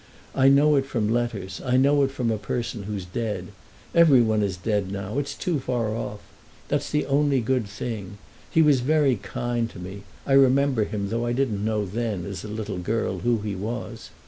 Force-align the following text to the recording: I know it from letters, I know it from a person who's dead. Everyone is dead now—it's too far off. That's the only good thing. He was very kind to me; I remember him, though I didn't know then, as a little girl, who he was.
I 0.33 0.49
know 0.49 0.77
it 0.77 0.87
from 0.87 1.09
letters, 1.09 1.61
I 1.63 1.77
know 1.77 2.01
it 2.01 2.09
from 2.09 2.31
a 2.31 2.39
person 2.39 2.85
who's 2.85 3.05
dead. 3.05 3.49
Everyone 3.93 4.41
is 4.41 4.57
dead 4.57 4.91
now—it's 4.91 5.35
too 5.35 5.59
far 5.59 5.95
off. 5.95 6.21
That's 6.69 6.89
the 6.89 7.05
only 7.05 7.39
good 7.39 7.67
thing. 7.67 8.17
He 8.49 8.63
was 8.63 8.79
very 8.79 9.17
kind 9.17 9.69
to 9.69 9.77
me; 9.77 10.01
I 10.25 10.33
remember 10.33 10.85
him, 10.85 11.09
though 11.09 11.27
I 11.27 11.33
didn't 11.33 11.63
know 11.63 11.85
then, 11.85 12.25
as 12.25 12.43
a 12.43 12.47
little 12.47 12.79
girl, 12.79 13.19
who 13.19 13.41
he 13.41 13.53
was. 13.55 14.09